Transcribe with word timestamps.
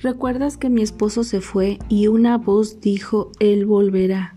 ¿Recuerdas 0.00 0.56
que 0.56 0.70
mi 0.70 0.82
esposo 0.82 1.24
se 1.24 1.40
fue 1.40 1.80
y 1.88 2.06
una 2.06 2.38
voz 2.38 2.80
dijo, 2.80 3.32
Él 3.40 3.66
volverá? 3.66 4.36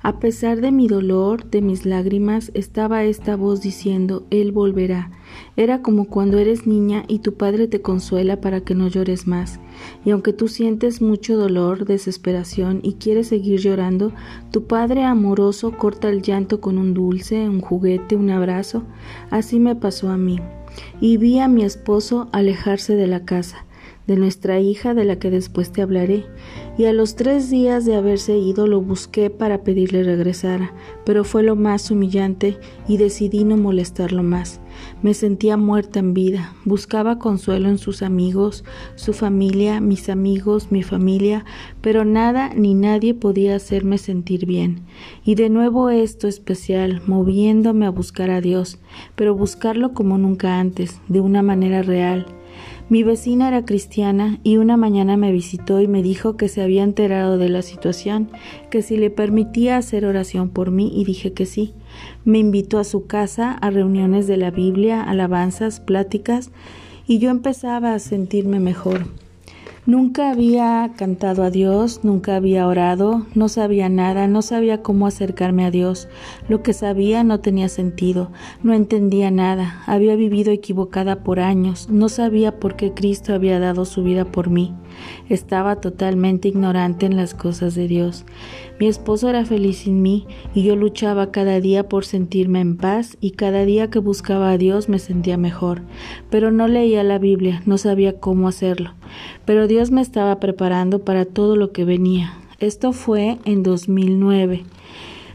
A 0.00 0.20
pesar 0.20 0.62
de 0.62 0.72
mi 0.72 0.88
dolor, 0.88 1.50
de 1.50 1.60
mis 1.60 1.84
lágrimas, 1.84 2.50
estaba 2.54 3.04
esta 3.04 3.36
voz 3.36 3.60
diciendo, 3.60 4.24
Él 4.30 4.52
volverá. 4.52 5.10
Era 5.54 5.82
como 5.82 6.06
cuando 6.06 6.38
eres 6.38 6.66
niña 6.66 7.04
y 7.08 7.18
tu 7.18 7.34
padre 7.34 7.68
te 7.68 7.82
consuela 7.82 8.40
para 8.40 8.62
que 8.62 8.74
no 8.74 8.88
llores 8.88 9.26
más. 9.26 9.60
Y 10.02 10.12
aunque 10.12 10.32
tú 10.32 10.48
sientes 10.48 11.02
mucho 11.02 11.36
dolor, 11.36 11.84
desesperación 11.84 12.80
y 12.82 12.94
quieres 12.94 13.28
seguir 13.28 13.60
llorando, 13.60 14.12
tu 14.50 14.66
padre 14.66 15.04
amoroso 15.04 15.76
corta 15.76 16.08
el 16.08 16.22
llanto 16.22 16.62
con 16.62 16.78
un 16.78 16.94
dulce, 16.94 17.50
un 17.50 17.60
juguete, 17.60 18.16
un 18.16 18.30
abrazo. 18.30 18.84
Así 19.28 19.60
me 19.60 19.76
pasó 19.76 20.08
a 20.08 20.16
mí. 20.16 20.38
Y 21.02 21.18
vi 21.18 21.38
a 21.38 21.48
mi 21.48 21.64
esposo 21.64 22.30
alejarse 22.32 22.96
de 22.96 23.08
la 23.08 23.26
casa 23.26 23.66
de 24.06 24.16
nuestra 24.16 24.60
hija 24.60 24.94
de 24.94 25.04
la 25.04 25.18
que 25.18 25.30
después 25.30 25.72
te 25.72 25.82
hablaré, 25.82 26.26
y 26.78 26.86
a 26.86 26.92
los 26.92 27.14
tres 27.16 27.50
días 27.50 27.84
de 27.84 27.94
haberse 27.94 28.36
ido 28.36 28.66
lo 28.66 28.80
busqué 28.80 29.30
para 29.30 29.62
pedirle 29.62 30.02
regresara, 30.02 30.74
pero 31.04 31.24
fue 31.24 31.42
lo 31.42 31.56
más 31.56 31.90
humillante 31.90 32.58
y 32.88 32.96
decidí 32.96 33.44
no 33.44 33.56
molestarlo 33.56 34.22
más. 34.22 34.60
Me 35.02 35.14
sentía 35.14 35.56
muerta 35.56 36.00
en 36.00 36.14
vida, 36.14 36.54
buscaba 36.64 37.18
consuelo 37.18 37.68
en 37.68 37.78
sus 37.78 38.02
amigos, 38.02 38.64
su 38.94 39.12
familia, 39.12 39.80
mis 39.80 40.08
amigos, 40.08 40.68
mi 40.70 40.82
familia, 40.82 41.44
pero 41.80 42.04
nada 42.04 42.52
ni 42.54 42.74
nadie 42.74 43.14
podía 43.14 43.56
hacerme 43.56 43.98
sentir 43.98 44.46
bien. 44.46 44.80
Y 45.24 45.34
de 45.34 45.50
nuevo 45.50 45.90
esto 45.90 46.26
especial, 46.26 47.02
moviéndome 47.06 47.86
a 47.86 47.90
buscar 47.90 48.30
a 48.30 48.40
Dios, 48.40 48.78
pero 49.14 49.34
buscarlo 49.34 49.92
como 49.92 50.18
nunca 50.18 50.58
antes, 50.58 51.00
de 51.08 51.20
una 51.20 51.42
manera 51.42 51.82
real 51.82 52.26
mi 52.88 53.02
vecina 53.02 53.48
era 53.48 53.64
cristiana 53.64 54.38
y 54.42 54.58
una 54.58 54.76
mañana 54.76 55.16
me 55.16 55.32
visitó 55.32 55.80
y 55.80 55.88
me 55.88 56.02
dijo 56.02 56.36
que 56.36 56.48
se 56.48 56.62
había 56.62 56.82
enterado 56.82 57.38
de 57.38 57.48
la 57.48 57.62
situación, 57.62 58.28
que 58.70 58.82
si 58.82 58.96
le 58.96 59.10
permitía 59.10 59.76
hacer 59.76 60.04
oración 60.04 60.50
por 60.50 60.70
mí 60.70 60.92
y 60.94 61.04
dije 61.04 61.32
que 61.32 61.46
sí. 61.46 61.72
Me 62.24 62.38
invitó 62.38 62.78
a 62.78 62.84
su 62.84 63.06
casa 63.06 63.52
a 63.52 63.70
reuniones 63.70 64.26
de 64.26 64.36
la 64.36 64.50
Biblia, 64.50 65.02
alabanzas, 65.02 65.80
pláticas 65.80 66.50
y 67.06 67.18
yo 67.18 67.30
empezaba 67.30 67.94
a 67.94 67.98
sentirme 67.98 68.60
mejor. 68.60 69.06
Nunca 69.84 70.30
había 70.30 70.92
cantado 70.96 71.42
a 71.42 71.50
Dios, 71.50 72.04
nunca 72.04 72.36
había 72.36 72.68
orado, 72.68 73.26
no 73.34 73.48
sabía 73.48 73.88
nada, 73.88 74.28
no 74.28 74.40
sabía 74.40 74.80
cómo 74.80 75.08
acercarme 75.08 75.64
a 75.64 75.72
Dios. 75.72 76.06
Lo 76.48 76.62
que 76.62 76.72
sabía 76.72 77.24
no 77.24 77.40
tenía 77.40 77.68
sentido, 77.68 78.30
no 78.62 78.74
entendía 78.74 79.32
nada, 79.32 79.82
había 79.86 80.14
vivido 80.14 80.52
equivocada 80.52 81.24
por 81.24 81.40
años, 81.40 81.88
no 81.88 82.08
sabía 82.08 82.60
por 82.60 82.76
qué 82.76 82.94
Cristo 82.94 83.34
había 83.34 83.58
dado 83.58 83.84
su 83.84 84.04
vida 84.04 84.24
por 84.24 84.50
mí. 84.50 84.72
Estaba 85.28 85.80
totalmente 85.80 86.46
ignorante 86.46 87.06
en 87.06 87.16
las 87.16 87.34
cosas 87.34 87.74
de 87.74 87.88
Dios. 87.88 88.24
Mi 88.78 88.86
esposo 88.86 89.28
era 89.28 89.44
feliz 89.44 89.78
sin 89.78 90.02
mí 90.02 90.26
y 90.54 90.62
yo 90.62 90.76
luchaba 90.76 91.30
cada 91.30 91.60
día 91.60 91.88
por 91.88 92.04
sentirme 92.04 92.60
en 92.60 92.76
paz 92.76 93.16
y 93.20 93.32
cada 93.32 93.64
día 93.64 93.90
que 93.90 93.98
buscaba 93.98 94.50
a 94.50 94.58
Dios 94.58 94.88
me 94.88 94.98
sentía 94.98 95.36
mejor. 95.36 95.82
Pero 96.30 96.50
no 96.50 96.68
leía 96.68 97.02
la 97.02 97.18
Biblia, 97.18 97.62
no 97.66 97.78
sabía 97.78 98.20
cómo 98.20 98.48
hacerlo. 98.48 98.94
Pero 99.44 99.66
Dios 99.72 99.90
me 99.90 100.02
estaba 100.02 100.38
preparando 100.38 100.98
para 100.98 101.24
todo 101.24 101.56
lo 101.56 101.72
que 101.72 101.86
venía. 101.86 102.34
Esto 102.60 102.92
fue 102.92 103.38
en 103.46 103.62
2009. 103.62 104.64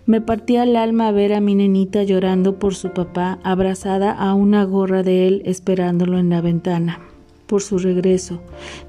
Me 0.05 0.21
partía 0.21 0.61
el 0.61 0.75
alma 0.75 1.11
ver 1.11 1.33
a 1.33 1.41
mi 1.41 1.55
nenita 1.55 2.03
llorando 2.03 2.59
por 2.59 2.75
su 2.75 2.91
papá, 2.91 3.39
abrazada 3.41 4.11
a 4.11 4.35
una 4.35 4.63
gorra 4.63 5.02
de 5.02 5.27
él 5.27 5.41
esperándolo 5.45 6.19
en 6.19 6.30
la 6.30 6.41
ventana 6.41 6.99
por 7.47 7.63
su 7.63 7.80
regreso. 7.80 8.39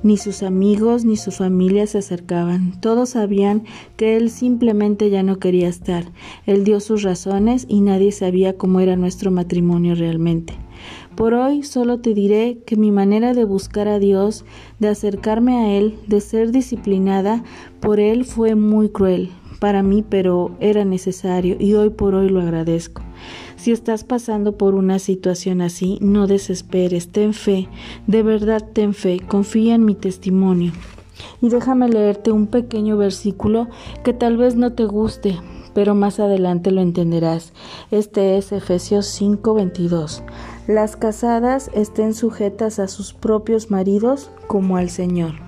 Ni 0.03 0.19
sus 0.19 0.43
amigos 0.43 1.07
ni 1.07 1.17
su 1.17 1.31
familia 1.31 1.87
se 1.87 1.97
acercaban. 1.97 2.79
Todos 2.81 3.11
sabían 3.11 3.65
que 3.97 4.19
él 4.19 4.29
simplemente 4.31 5.09
ya 5.09 5.23
no 5.23 5.39
quería 5.39 5.69
estar. 5.69 6.05
Él 6.45 6.65
dio 6.65 6.79
sus 6.81 7.05
razones 7.05 7.65
y 7.69 7.81
nadie 7.81 8.13
sabía 8.13 8.59
cómo 8.59 8.81
era 8.81 8.97
nuestro 8.97 9.31
matrimonio 9.31 9.95
realmente. 9.95 10.55
Por 11.19 11.35
hoy 11.35 11.65
solo 11.65 11.99
te 11.99 12.15
diré 12.15 12.61
que 12.65 12.77
mi 12.77 12.93
manera 12.93 13.35
de 13.35 13.43
buscar 13.43 13.89
a 13.89 13.99
Dios, 13.99 14.45
de 14.79 14.87
acercarme 14.87 15.59
a 15.59 15.77
Él, 15.77 15.99
de 16.07 16.21
ser 16.21 16.53
disciplinada 16.53 17.43
por 17.81 17.99
Él 17.99 18.25
fue 18.25 18.55
muy 18.55 18.89
cruel 18.89 19.33
para 19.59 19.83
mí, 19.83 20.05
pero 20.09 20.57
era 20.61 20.85
necesario 20.85 21.57
y 21.59 21.75
hoy 21.75 21.91
por 21.91 22.15
hoy 22.15 22.29
lo 22.29 22.41
agradezco. 22.41 23.03
Si 23.57 23.73
estás 23.73 24.05
pasando 24.05 24.57
por 24.57 24.77
una 24.77 25.01
situación 25.01 25.61
así, 25.61 25.99
no 26.01 26.29
desesperes, 26.29 27.09
ten 27.09 27.35
fe, 27.35 27.67
de 28.07 28.23
verdad 28.23 28.65
ten 28.73 28.95
fe, 28.95 29.19
confía 29.19 29.75
en 29.75 29.85
mi 29.85 29.97
testimonio. 29.97 30.71
Y 31.41 31.49
déjame 31.49 31.89
leerte 31.89 32.33
un 32.33 32.47
pequeño 32.47 32.97
versículo 32.97 33.69
que 34.05 34.13
tal 34.13 34.37
vez 34.37 34.57
no 34.57 34.73
te 34.73 34.85
guste, 34.85 35.39
pero 35.75 35.95
más 35.95 36.21
adelante 36.21 36.71
lo 36.71 36.81
entenderás. 36.81 37.53
Este 37.91 38.39
es 38.39 38.53
Efesios 38.53 39.07
5:22. 39.07 40.23
Las 40.67 40.97
casadas 40.97 41.71
estén 41.75 42.15
sujetas 42.15 42.79
a 42.79 42.89
sus 42.89 43.15
propios 43.15 43.71
maridos 43.71 44.31
como 44.47 44.77
al 44.77 44.91
Señor. 44.91 45.48